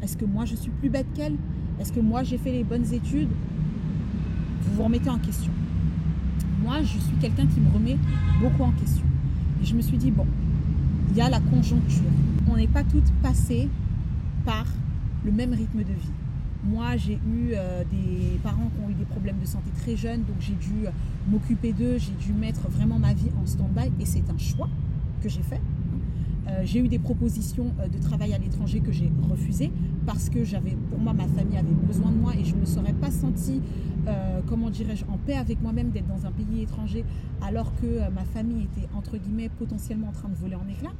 [0.01, 1.37] Est-ce que moi, je suis plus bête qu'elles?
[1.79, 3.29] Est-ce que moi, j'ai fait les bonnes études?
[4.67, 5.51] Vous vous remettez en question.
[6.61, 7.97] Moi, je suis quelqu'un qui me remet
[8.41, 9.05] beaucoup en question.
[9.61, 10.25] Et je me suis dit, bon,
[11.11, 12.11] il y a la conjoncture.
[12.49, 13.69] On n'est pas toutes passées
[14.45, 14.65] par
[15.25, 16.11] le même rythme de vie.
[16.63, 20.23] Moi, j'ai eu euh, des parents qui ont eu des problèmes de santé très jeunes,
[20.23, 20.85] donc j'ai dû
[21.29, 24.69] m'occuper d'eux, j'ai dû mettre vraiment ma vie en stand-by, et c'est un choix
[25.21, 25.61] que j'ai fait.
[26.47, 29.71] Euh, j'ai eu des propositions de travail à l'étranger que j'ai refusées
[30.05, 32.65] parce que j'avais, pour moi, ma famille avait besoin de moi et je ne me
[32.65, 33.61] serais pas sentie,
[34.47, 37.03] comment dirais-je, en paix avec moi-même d'être dans un pays étranger
[37.41, 40.93] alors que ma famille était, entre guillemets, potentiellement en train de voler en éclats.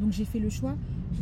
[0.00, 0.74] Donc j'ai fait le choix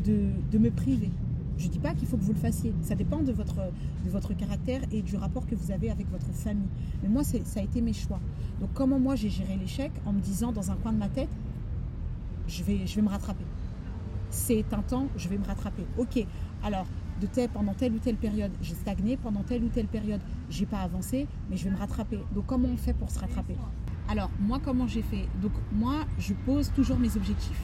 [0.07, 1.11] de, de me priver,
[1.59, 2.73] je ne dis pas qu'il faut que vous le fassiez.
[2.83, 3.57] Ça dépend de votre,
[4.05, 6.69] de votre caractère et du rapport que vous avez avec votre famille.
[7.03, 8.21] Mais moi, ça a été mes choix.
[8.61, 11.29] Donc comment moi j'ai géré l'échec en me disant dans un coin de ma tête,
[12.47, 13.45] je vais, je vais me rattraper.
[14.31, 15.85] C'est un temps, je vais me rattraper.
[15.97, 16.25] Ok,
[16.63, 16.87] alors
[17.21, 20.79] de pendant telle ou telle période, j'ai stagné, pendant telle ou telle période, j'ai pas
[20.79, 22.19] avancé, mais je vais me rattraper.
[22.35, 23.57] Donc comment on fait pour se rattraper?
[24.09, 25.27] Alors moi, comment j'ai fait?
[25.43, 27.61] Donc moi, je pose toujours mes objectifs.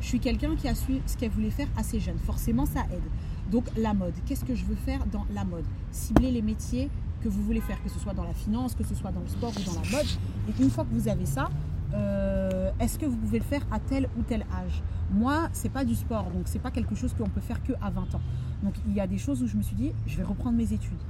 [0.00, 2.18] Je suis quelqu'un qui a su ce qu'elle voulait faire assez jeune.
[2.18, 3.02] Forcément, ça aide.
[3.50, 5.64] Donc la mode, qu'est-ce que je veux faire dans la mode?
[5.90, 6.88] Cibler les métiers
[7.22, 9.28] que vous voulez faire, que ce soit dans la finance, que ce soit dans le
[9.28, 10.06] sport ou dans la mode.
[10.48, 11.50] Et une fois que vous avez ça,
[11.94, 14.82] euh, est-ce que vous pouvez le faire à tel ou tel âge?
[15.10, 17.90] Moi, c'est pas du sport, donc c'est pas quelque chose qu'on peut faire que à
[17.90, 18.20] 20 ans.
[18.62, 20.72] Donc il y a des choses où je me suis dit, je vais reprendre mes
[20.72, 21.02] études.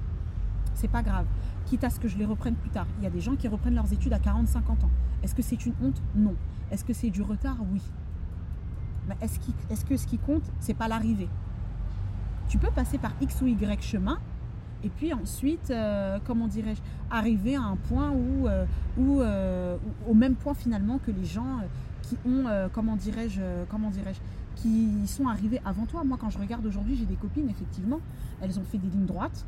[0.74, 1.26] C'est pas grave,
[1.66, 2.86] quitte à ce que je les reprenne plus tard.
[2.98, 4.90] Il y a des gens qui reprennent leurs études à 40-50 ans.
[5.22, 6.02] Est-ce que c'est une honte?
[6.16, 6.34] Non.
[6.70, 7.56] Est-ce que c'est du retard?
[7.72, 7.82] Oui.
[9.08, 9.38] Mais est-ce,
[9.70, 11.28] est-ce que ce qui compte, c'est pas l'arrivée?
[12.48, 14.18] Tu peux passer par X ou Y chemin
[14.84, 18.64] et puis ensuite, euh, comment dirais-je, arriver à un point où, euh,
[18.98, 19.76] euh,
[20.08, 21.60] au même point finalement que les gens
[22.02, 24.20] qui ont, comment dirais-je, comment dirais-je,
[24.56, 26.04] qui sont arrivés avant toi.
[26.04, 28.00] Moi, quand je regarde aujourd'hui, j'ai des copines, effectivement,
[28.40, 29.46] elles ont fait des lignes droites.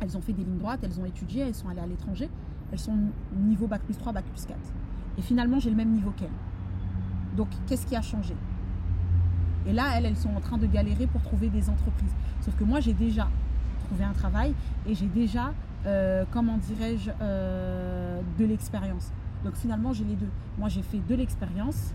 [0.00, 2.30] Elles ont fait des lignes droites, elles ont étudié, elles sont allées à l'étranger.
[2.72, 2.96] Elles sont
[3.36, 4.58] niveau bac plus 3, bac plus 4.
[5.18, 6.28] Et finalement, j'ai le même niveau qu'elles.
[7.36, 8.34] Donc, qu'est-ce qui a changé?
[9.66, 12.14] Et là, elles, elles sont en train de galérer pour trouver des entreprises.
[12.40, 13.28] Sauf que moi, j'ai déjà
[13.90, 14.54] trouvé un travail
[14.86, 15.52] et j'ai déjà,
[15.86, 19.10] euh, comment dirais-je, euh, de l'expérience.
[19.44, 20.28] Donc finalement, j'ai les deux.
[20.58, 21.92] Moi, j'ai fait de l'expérience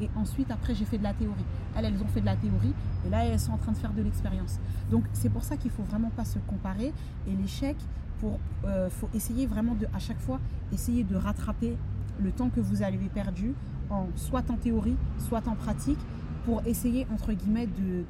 [0.00, 1.44] et ensuite, après, j'ai fait de la théorie.
[1.76, 3.92] Elles, elles ont fait de la théorie et là, elles sont en train de faire
[3.92, 4.60] de l'expérience.
[4.90, 6.92] Donc c'est pour ça qu'il faut vraiment pas se comparer.
[7.26, 7.76] Et l'échec,
[8.20, 10.38] pour, euh, faut essayer vraiment de, à chaque fois,
[10.72, 11.76] essayer de rattraper
[12.22, 13.54] le temps que vous avez perdu,
[13.90, 15.98] en, soit en théorie, soit en pratique,
[16.44, 18.04] pour essayer, entre guillemets, de,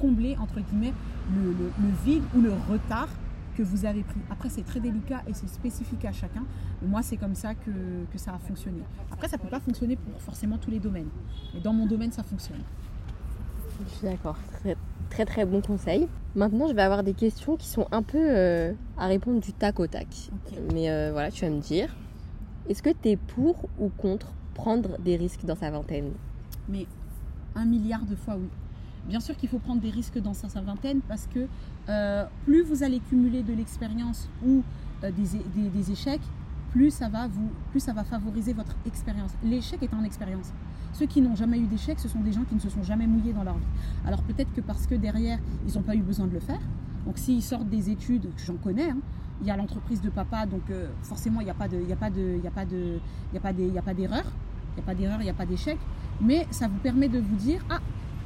[0.00, 0.92] combler, entre guillemets,
[1.34, 1.70] le,
[2.04, 3.08] vide ou le retard
[3.56, 4.20] que vous avez pris.
[4.30, 6.44] Après, c'est très délicat et c'est spécifique à chacun.
[6.82, 7.70] Moi, c'est comme ça que,
[8.16, 8.80] ça a fonctionné.
[9.10, 11.08] Après, ça ne peut pas fonctionner pour forcément tous les domaines.
[11.54, 12.60] Mais dans mon domaine, ça fonctionne.
[13.88, 14.36] Je suis d'accord.
[14.60, 14.76] Très,
[15.10, 16.08] très, très bon conseil.
[16.34, 19.80] Maintenant, je vais avoir des questions qui sont un peu euh, à répondre du tac
[19.80, 20.08] au tac.
[20.74, 21.94] Mais euh, voilà, tu vas me dire.
[22.68, 26.10] Est-ce que tu es pour ou contre prendre des risques dans sa vingtaine?
[26.68, 26.86] Mais
[27.56, 28.48] un milliard de fois oui.
[29.08, 31.46] Bien sûr qu'il faut prendre des risques dans sa, vingtaine parce que
[31.88, 34.62] euh, plus vous allez cumuler de l'expérience ou
[35.04, 36.22] euh, des, échecs,
[36.72, 39.30] plus ça, va vous, plus ça va favoriser votre expérience.
[39.44, 40.52] L'échec est en expérience.
[40.92, 43.06] Ceux qui n'ont jamais eu d'échec, ce sont des gens qui ne se sont jamais
[43.06, 43.66] mouillés dans leur vie.
[44.06, 45.38] Alors peut-être que parce que derrière,
[45.68, 46.60] ils n'ont pas eu besoin de le faire.
[47.04, 48.98] Donc s'ils sortent des études, j'en connais, hein,
[49.40, 51.92] il y a l'entreprise de papa, donc euh, forcément il n'y a pas de, il
[51.92, 53.00] a pas de, il a pas de,
[53.32, 54.24] il il a pas d'erreur,
[54.72, 55.78] il n'y a pas d'erreur, il n'y a pas d'échec
[56.20, 57.80] mais ça vous permet de vous dire, ah,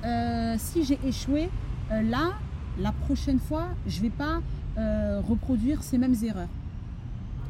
[0.05, 1.51] euh, si j'ai échoué
[1.91, 2.33] euh, là,
[2.79, 4.41] la prochaine fois, je vais pas
[4.79, 6.49] euh, reproduire ces mêmes erreurs.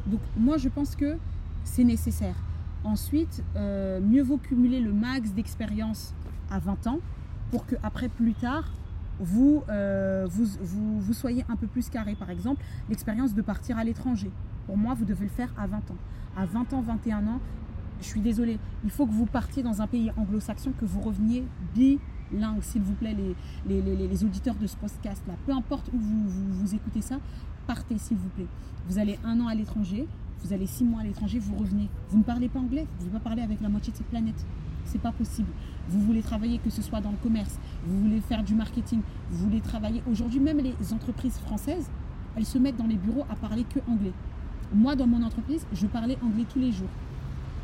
[0.07, 1.17] Donc moi, je pense que
[1.63, 2.35] c'est nécessaire.
[2.83, 6.15] Ensuite, mieux vaut cumuler le max d'expérience
[6.49, 6.99] à 20 ans
[7.51, 8.63] pour que après plus tard,
[9.19, 9.63] vous,
[11.13, 12.15] soyez un peu plus carré.
[12.15, 14.31] Par exemple, l'expérience de partir à l'étranger.
[14.65, 15.97] Pour moi, vous devez le faire à 20 ans.
[16.35, 17.39] À 20 ans, 21 ans,
[18.01, 21.43] je suis désolée, il faut que vous partiez dans un pays anglo-saxon, que vous reveniez
[21.73, 23.15] bilingue, s'il vous plaît,
[23.67, 25.33] les, les, auditeurs de ce podcast-là.
[25.45, 27.19] Peu importe où vous, vous, écoutez ça,
[27.67, 28.47] partez, s'il vous plaît.
[28.87, 30.07] Vous allez un an à l'étranger,
[30.43, 31.89] vous allez six mois à l'étranger, vous revenez.
[32.09, 34.07] Vous ne parlez pas anglais, vous ne pouvez pas parler avec la moitié de cette
[34.07, 34.45] planète.
[34.85, 35.49] C'est pas possible.
[35.89, 39.45] Vous voulez travailler, que ce soit dans le commerce, vous voulez faire du marketing, vous
[39.45, 40.01] voulez travailler.
[40.09, 41.89] Aujourd'hui, même les entreprises françaises,
[42.35, 44.13] elles se mettent dans les bureaux à parler que anglais.
[44.73, 46.87] Moi, dans mon entreprise, je parlais anglais tous les jours.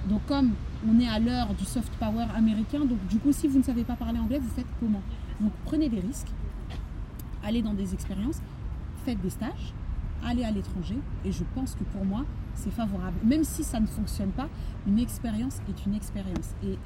[0.08, 0.52] Donc, comme
[0.88, 3.84] on est à l'heure du soft power américain, donc du coup, si vous ne savez
[3.84, 5.02] pas parler anglais, vous faites comment?
[5.42, 6.32] Donc, prenez des risques,
[7.44, 8.42] allez dans des expériences,
[9.04, 9.74] faites des stages,
[10.26, 10.98] allez à l'étranger.
[11.26, 12.24] Et je pense que pour moi,
[12.56, 13.18] c'est favorable.
[13.24, 14.48] Même si ça ne fonctionne pas,
[14.88, 16.56] une expérience est une expérience.
[16.64, 16.78] Et,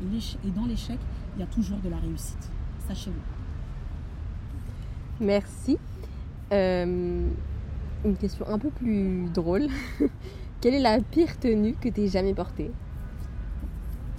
[0.51, 0.99] dans l'échec,
[1.35, 2.49] il y a toujours de la réussite.
[2.87, 3.15] Sachez-le.
[5.23, 5.77] Merci.
[6.51, 7.29] Euh,
[8.03, 9.67] une question un peu plus drôle.
[10.61, 12.71] Quelle est la pire tenue que tu jamais portée?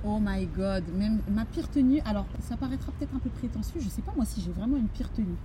[0.04, 3.88] Oh my god, même ma pire tenue, alors ça paraîtra peut-être un peu prétentieux, je
[3.88, 5.36] sais pas moi si j'ai vraiment une pire tenue.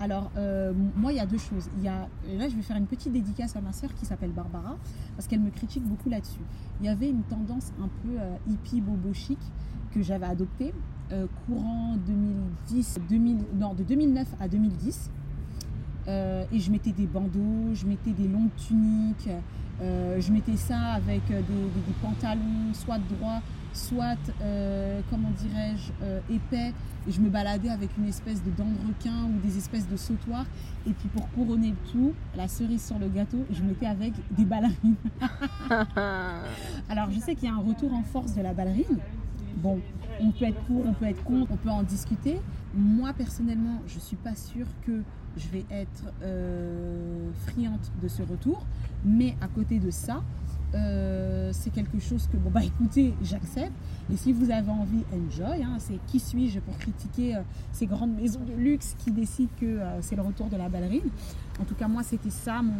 [0.00, 1.68] Alors, euh, moi, il y a deux choses.
[1.80, 4.76] Y a, là, je vais faire une petite dédicace à ma sœur qui s'appelle Barbara,
[5.14, 6.40] parce qu'elle me critique beaucoup là-dessus.
[6.80, 9.38] Il y avait une tendance un peu euh, hippie, bobo chic
[9.94, 10.74] que j'avais adoptée,
[11.12, 15.10] euh, courant 2010, 2000, non, de 2009 à 2010.
[16.08, 19.30] et je mettais des bandeaux, je mettais des longues tuniques,
[19.80, 23.40] je mettais ça avec des, des pantalons, soit droits,
[23.72, 26.72] soit, euh, comment dirais-je, euh, épais.
[27.06, 29.96] Et je me baladais avec une espèce de dent de requin ou des espèces de
[29.96, 30.46] sautoirs.
[30.86, 34.44] Et puis pour couronner le tout, la cerise sur le gâteau, je mettais avec des
[34.44, 34.94] ballerines.
[36.88, 38.98] Alors je sais qu'il y a un retour en force de la ballerine.
[39.56, 39.80] Bon,
[40.20, 42.40] on peut être pour, on peut être contre, on peut en discuter.
[42.74, 45.02] Moi personnellement, je ne suis pas sûre que
[45.36, 48.64] je vais être euh, friante de ce retour.
[49.04, 50.22] Mais à côté de ça,
[50.74, 53.72] euh, c'est quelque chose que, bon, bah écoutez, j'accepte.
[54.12, 55.62] Et si vous avez envie, enjoy.
[55.62, 57.40] Hein, c'est qui suis-je pour critiquer euh,
[57.72, 61.10] ces grandes maisons de luxe qui décident que euh, c'est le retour de la ballerine?
[61.60, 62.72] En tout cas, moi, c'était ça mon,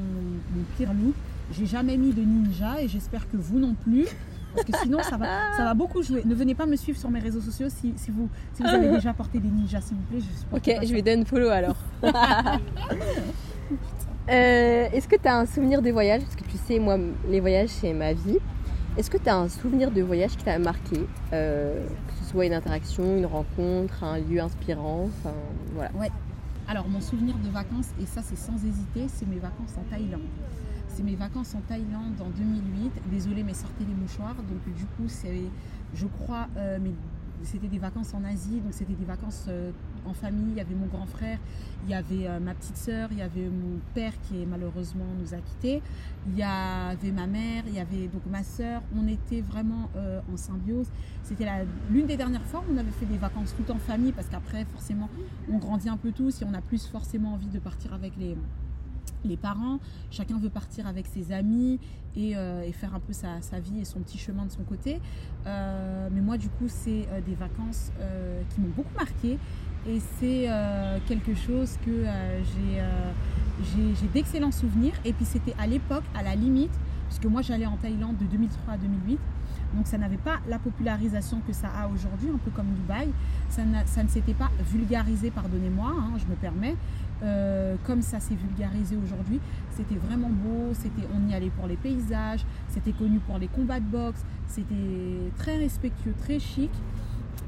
[0.77, 1.15] pire look.
[1.53, 4.07] J'ai jamais mis de ninja et j'espère que vous non plus.
[4.55, 5.27] Parce que sinon, ça va,
[5.57, 6.23] ça va beaucoup jouer.
[6.25, 8.89] Ne venez pas me suivre sur mes réseaux sociaux si, si vous, si vous avez
[8.95, 10.21] déjà porté des ninjas, s'il vous plaît.
[10.21, 11.77] Je ok, je vais donner follow alors.
[14.31, 16.97] Euh, est-ce que tu as un souvenir des voyages Parce que tu sais, moi,
[17.29, 18.39] les voyages, c'est ma vie.
[18.97, 21.07] Est-ce que tu as un souvenir de voyage qui t'a marqué?
[21.33, 25.35] Euh, Que ce soit une interaction, une rencontre, un lieu inspirant Enfin,
[25.75, 25.91] voilà.
[25.95, 26.11] Ouais.
[26.69, 30.21] Alors, mon souvenir de vacances, et ça, c'est sans hésiter, c'est mes vacances en Thaïlande.
[30.89, 32.93] C'est mes vacances en Thaïlande en 2008.
[33.11, 34.37] Désolée, mais sortez les mouchoirs.
[34.37, 35.43] Donc, du coup, c'est,
[35.95, 36.93] je crois, euh, mes
[37.45, 39.47] c'était des vacances en Asie, donc c'était des vacances
[40.07, 40.51] en famille.
[40.51, 41.39] Il y avait mon grand frère,
[41.85, 45.35] il y avait euh, ma petite sœur, il y avait mon père qui malheureusement nous
[45.35, 45.83] a quittés,
[46.29, 48.83] il y avait ma mère, il y avait donc ma sœur.
[48.97, 50.87] On était vraiment euh, en symbiose.
[51.23, 51.47] C'était
[51.91, 54.65] l'une des dernières fois où on avait fait des vacances tout en famille parce qu'après
[54.65, 55.09] forcément
[55.51, 58.37] on grandit un peu tous et on a plus forcément envie de partir avec les
[59.25, 59.79] les parents,
[60.11, 61.79] chacun veut partir avec ses amis
[62.17, 65.01] et, euh, faire un peu sa, vie et son petit chemin de son côté.
[65.45, 67.93] Mais moi, du coup, c'est des vacances
[68.51, 69.39] qui m'ont beaucoup marqué
[69.87, 70.49] et c'est
[71.07, 72.05] quelque chose que
[73.75, 74.95] j'ai d'excellents souvenirs.
[75.05, 76.73] Et puis, c'était à l'époque, à la limite,
[77.09, 79.19] puisque moi, j'allais en Thaïlande de 2003 à 2008.
[79.75, 83.09] Donc ça n'avait pas la popularisation que ça a aujourd'hui, un peu comme Dubaï.
[83.49, 86.77] Ça, ne s'était pas vulgarisé, pardonnez-moi, hein, je me permets.
[87.23, 89.39] Euh, comme ça s'est vulgarisé aujourd'hui.
[89.71, 93.79] C'était vraiment beau, c'était, on y allait pour les paysages, c'était connu pour les combats
[93.79, 96.71] de boxe, c'était très respectueux, très chic.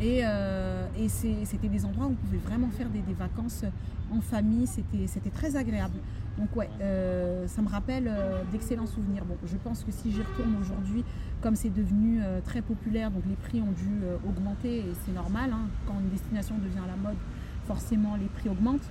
[0.01, 3.65] Et, euh, c'était des endroits où on pouvait vraiment faire des, vacances
[4.13, 5.99] en famille, c'était, très agréable.
[6.39, 8.11] Donc ouais, euh, ça me rappelle
[8.51, 9.25] d'excellents souvenirs.
[9.25, 11.05] Bon, je pense que si j'y retourne aujourd'hui,
[11.41, 15.51] comme c'est devenu très populaire, donc les prix ont dû augmenter et c'est normal.
[15.53, 15.69] Hein.
[15.87, 17.19] quand une destination devient à la mode,
[17.67, 18.91] forcément les prix augmentent.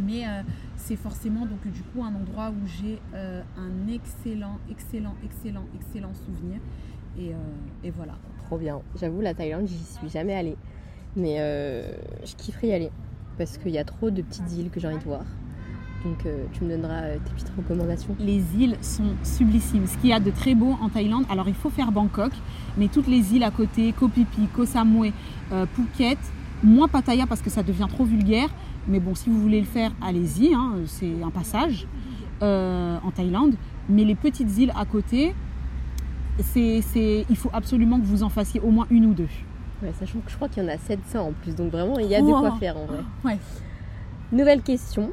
[0.00, 0.42] Mais euh,
[0.76, 6.14] c'est forcément donc du coup un endroit où j'ai euh, un excellent, excellent, excellent, excellent
[6.14, 6.60] souvenir.
[7.18, 8.14] Et, euh, voilà.
[8.48, 8.80] Trop bien.
[8.98, 10.56] J'avoue, la Thaïlande, j'y suis jamais allée.
[11.16, 11.36] Mais
[12.24, 12.90] je kifferais y aller.
[13.36, 15.22] Parce qu'il y a trop de petites îles que j'ai envie de voir.
[16.04, 18.14] Donc tu me donneras tes petites recommandations.
[18.20, 19.86] Les îles sont sublissimes.
[19.86, 22.32] Ce qu'il y a de très beau en Thaïlande, alors il faut faire Bangkok,
[22.76, 25.12] mais toutes les îles à côté, Koh Phi Koh Samui,
[25.50, 26.18] Phuket,
[26.62, 28.48] moins Pattaya parce que ça devient trop vulgaire,
[28.86, 31.86] mais bon, si vous voulez le faire, allez-y, hein, c'est un passage
[32.42, 33.54] euh, en Thaïlande.
[33.88, 35.34] Mais les petites îles à côté,
[36.42, 39.28] c'est, il faut absolument que vous en fassiez au moins une ou deux.
[39.82, 42.06] Ouais, sachant que je crois qu'il y en a 700 en plus, donc vraiment il
[42.06, 43.00] y a de quoi faire en vrai.
[43.24, 43.38] Ouais.
[44.32, 45.10] Nouvelle question.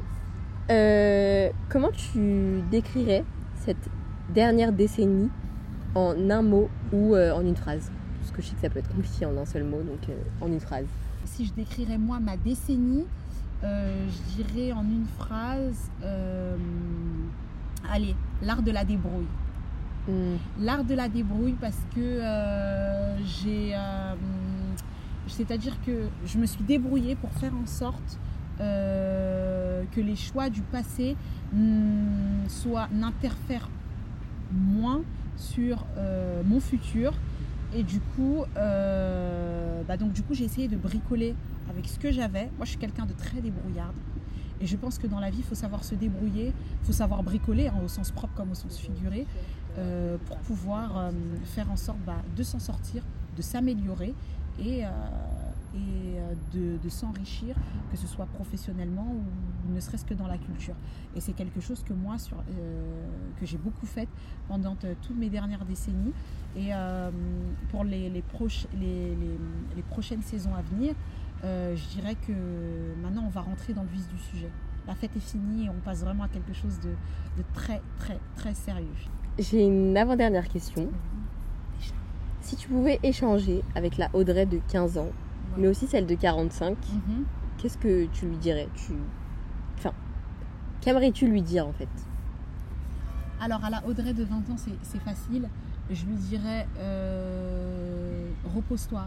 [0.70, 3.24] Euh, comment tu décrirais
[3.64, 3.88] cette
[4.34, 5.30] dernière décennie
[5.94, 7.90] en un mot ou euh, en une phrase?
[8.20, 10.00] Parce que je sais que ça peut être compliqué en un seul mot, donc
[10.40, 10.86] en une phrase.
[11.24, 13.04] Si je décrirais moi ma décennie,
[13.64, 16.56] euh, je dirais en une phrase, euh,
[17.90, 19.26] allez, l'art de la débrouille.
[20.08, 20.36] Hmm.
[20.60, 23.74] L'art de la débrouille parce que euh, j'ai...
[25.28, 28.18] C'est-à-dire que je me suis débrouillée pour faire en sorte
[28.58, 31.16] que les choix du passé
[31.52, 33.68] n'interfèrent
[34.52, 35.02] moins
[35.36, 37.12] sur euh, mon futur.
[37.74, 41.34] Et du coup, euh, bah du coup, j'ai essayé de bricoler
[41.68, 42.50] avec ce que j'avais.
[42.56, 43.94] Moi, je suis quelqu'un de très débrouillarde.
[44.60, 47.22] Et je pense que dans la vie, il faut savoir se débrouiller, il faut savoir
[47.22, 49.26] bricoler, hein, au sens propre comme au sens figuré,
[49.78, 51.10] euh, pour pouvoir euh,
[51.44, 53.02] faire en sorte bah, de s'en sortir,
[53.36, 54.14] de s'améliorer
[54.58, 54.88] et, euh,
[56.54, 57.54] de, s'enrichir,
[57.90, 60.74] que ce soit professionnellement ou ne serait-ce que dans la culture.
[61.14, 62.16] Et c'est quelque chose que moi,
[63.38, 64.08] que j'ai beaucoup fait
[64.48, 66.14] pendant toutes mes dernières décennies.
[66.56, 66.70] Et
[67.70, 68.22] pour les,
[69.90, 70.94] prochaines saisons à venir,
[71.42, 72.32] je dirais que
[73.02, 74.50] maintenant on va rentrer dans le vif du sujet.
[74.86, 76.94] La fête est finie et on passe vraiment à quelque chose de
[77.52, 78.86] très très très sérieux.
[79.38, 80.88] J'ai une avant-dernière question.
[82.40, 85.10] Si tu pouvais échanger avec la Audrey de 15 ans,
[85.58, 87.24] mais aussi celle de 45, Mhm.
[87.58, 88.68] qu'est-ce que tu lui dirais?
[88.74, 88.92] Tu...
[89.78, 89.92] Enfin,
[90.80, 91.88] qu'aimerais-tu lui dire en fait?
[93.40, 95.48] Alors à la Audrey de 20 ans, c'est c'est facile.
[95.90, 99.06] Je lui dirais euh, repose-toi,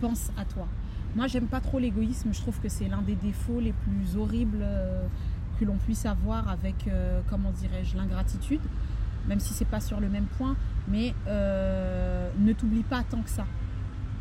[0.00, 0.66] pense à toi.
[1.14, 2.28] Moi, j'aime pas trop l'égoïsme.
[2.34, 5.06] Je trouve que c'est l'un des défauts les plus horribles euh,
[5.58, 8.60] que l'on puisse avoir avec, euh, comment dirais-je, l'ingratitude.
[9.28, 10.56] Même si c'est pas sur le même point,
[10.88, 13.44] mais euh, ne t'oublie pas tant que ça.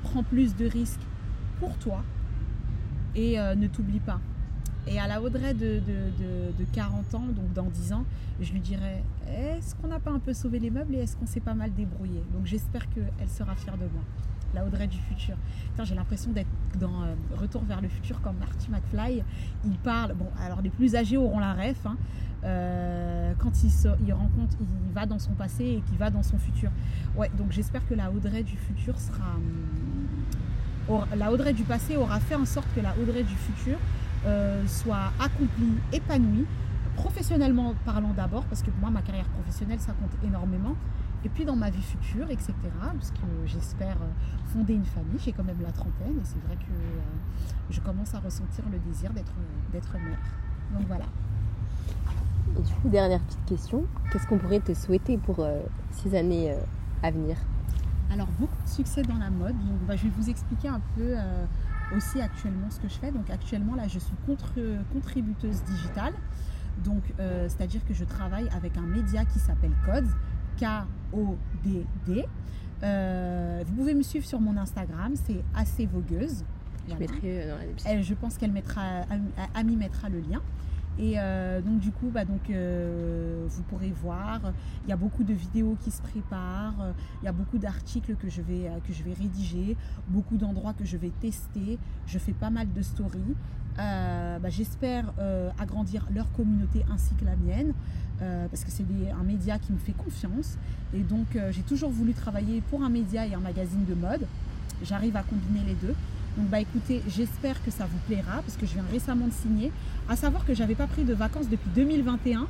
[0.04, 1.02] Prends plus de risques
[1.60, 2.04] pour toi
[3.16, 4.20] et euh, ne t'oublie pas.
[4.88, 8.06] Et à la Audrey de, de, de- de 40 ans, donc dans 10 ans,
[8.40, 11.26] je lui dirais est-ce qu'on n'a pas un peu sauvé les meubles et est-ce qu'on
[11.26, 12.22] s'est pas mal débrouillé?
[12.34, 14.04] Donc j'espère qu'elle sera fière de moi.
[14.54, 15.36] La Audrey du futur.
[15.84, 16.48] J'ai l'impression d'être
[16.80, 19.24] dans euh, Retour vers le futur comme Marty McFly.
[19.66, 21.86] Il parle, bon, alors les plus âgés auront la ref.
[21.86, 21.98] hein.
[22.46, 26.70] Euh, quand il, rencontre, il va dans son passé et qu'il va dans son futur.
[27.18, 29.36] Ouais, donc j'espère que la Audrey du futur sera.
[30.88, 33.78] aura- la Audrey du passé aura fait en sorte que la Audrey du futur
[34.26, 36.46] euh, soit accomplie, épanouie,
[36.96, 40.76] professionnellement parlant d'abord, parce que pour moi, ma carrière professionnelle, ça compte énormément.
[41.24, 42.54] Et puis dans ma vie future, etc.
[42.80, 45.18] Parce que j'espère euh, fonder une famille.
[45.24, 47.02] J'ai quand même la trentaine et c'est vrai que euh,
[47.72, 49.34] je commence à ressentir le désir d'être
[49.94, 50.20] mère.
[50.78, 51.06] Donc voilà.
[52.58, 55.60] Et du coup, dernière petite question, qu'est-ce qu'on pourrait te souhaiter pour euh,
[55.92, 56.56] ces années euh,
[57.04, 57.38] à venir?
[58.12, 59.58] Alors beaucoup de succès dans la mode.
[59.66, 61.46] Donc bah, je vais vous expliquer un peu euh,
[61.96, 63.12] aussi actuellement ce que je fais.
[63.12, 64.54] Donc actuellement là je suis contre-
[64.94, 66.14] contributeuse digitale.
[66.84, 70.10] Donc c'est-à-dire que je travaille avec un média qui s'appelle Codes,
[70.60, 72.26] K-O-D-D.
[73.66, 76.44] Vous pouvez me suivre sur mon Instagram, c'est assez vogueuse.
[76.88, 77.00] Je Voilà.
[77.00, 77.90] mettrai dans la description.
[77.92, 78.82] Elle, je pense qu'elle mettra,
[79.54, 80.42] Ami mettra le lien.
[80.98, 84.40] Et euh, donc du coup, bah, donc, euh, vous pourrez voir,
[84.86, 88.30] il y a beaucoup de vidéos qui se préparent, il y a beaucoup d'articles que,
[88.30, 89.76] je vais, euh, que je vais rédiger,
[90.08, 91.78] beaucoup d'endroits que je vais tester,
[92.08, 93.36] je fais pas mal de stories.
[93.78, 95.12] Bah, J'espère
[95.60, 97.74] agrandir leur communauté ainsi que la mienne,
[98.20, 98.86] parce que c'est
[99.20, 100.58] un média qui me fait confiance.
[100.94, 104.26] Et donc j'ai toujours voulu travailler pour un média et un magazine de mode.
[104.82, 105.96] J'arrive à combiner les deux.
[106.38, 109.72] Donc bah écoutez, j'espère que ça vous plaira parce que je viens récemment de signer.
[110.10, 112.48] À savoir que j'avais pas pris de vacances depuis 2021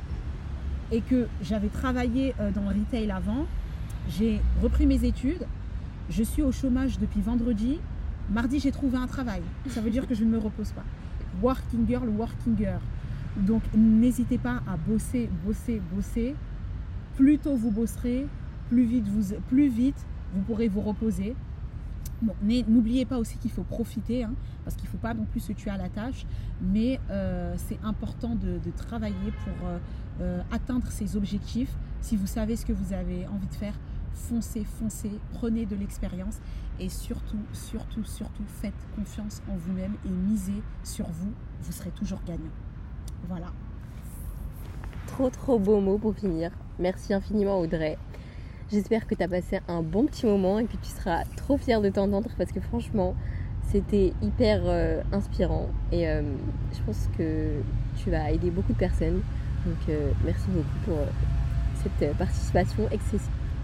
[0.90, 3.46] et que j'avais travaillé euh, dans le retail avant.
[4.08, 5.46] J'ai repris mes études.
[6.10, 7.78] Je suis au chômage depuis vendredi.
[8.30, 9.42] Mardi, j'ai trouvé un travail.
[9.68, 10.84] Ça veut dire que je ne me repose pas.
[11.40, 12.80] Working girl, working girl.
[13.36, 16.34] Donc n'hésitez pas à bosser, bosser, bosser.
[17.16, 18.26] Plus tôt vous bosserez,
[18.68, 21.34] plus vite vous, plus vite vous pourrez vous reposer.
[22.42, 25.52] N'oubliez pas aussi qu'il faut profiter, hein, parce qu'il ne faut pas non plus se
[25.52, 26.26] tuer à la tâche,
[26.62, 29.78] mais euh, c'est important de, de travailler pour euh,
[30.20, 31.74] euh, atteindre ses objectifs.
[32.00, 33.74] Si vous savez ce que vous avez envie de faire,
[34.14, 36.38] foncez, foncez, prenez de l'expérience
[36.80, 42.20] et surtout, surtout, surtout, faites confiance en vous-même et misez sur vous, vous serez toujours
[42.26, 42.52] gagnant.
[43.28, 43.52] Voilà.
[45.06, 46.50] Trop trop beau mot pour finir.
[46.78, 47.98] Merci infiniment Audrey.
[48.68, 51.80] J'espère que tu as passé un bon petit moment et que tu seras trop fière
[51.80, 53.14] de t'entendre parce que franchement,
[53.70, 56.22] c'était hyper euh, inspirant et euh,
[56.72, 57.60] je pense que
[57.96, 59.22] tu vas aider beaucoup de personnes.
[59.64, 60.98] Donc euh, merci beaucoup pour
[61.80, 62.88] cette participation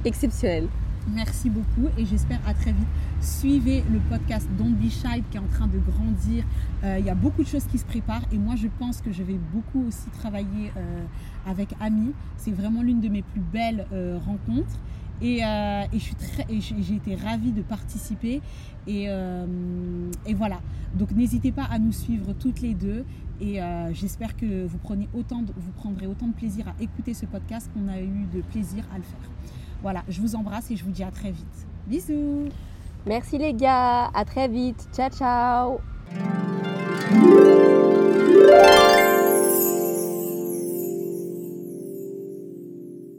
[0.04, 0.68] exceptionnelle.
[1.10, 2.86] Merci beaucoup et j'espère à très vite.
[3.20, 6.44] Suivez le podcast Don't Be qui est en train de grandir.
[6.84, 9.10] Euh, il y a beaucoup de choses qui se préparent et moi je pense que
[9.12, 11.04] je vais beaucoup aussi travailler euh,
[11.46, 12.12] avec Ami.
[12.36, 14.78] C'est vraiment l'une de mes plus belles euh, rencontres.
[15.20, 18.40] Et, euh, et je suis très, j'ai été ravie de participer.
[18.86, 19.46] Et, euh,
[20.26, 20.60] et voilà.
[20.94, 23.04] Donc n'hésitez pas à nous suivre toutes les deux.
[23.40, 27.12] Et euh, j'espère que vous, prenez autant de- vous prendrez autant de plaisir à écouter
[27.12, 29.28] ce podcast qu'on a eu de plaisir à le faire.
[29.82, 31.66] Voilà, je vous embrasse et je vous dis à très vite.
[31.86, 32.48] Bisous
[33.04, 34.88] Merci les gars, à très vite.
[34.92, 35.80] Ciao ciao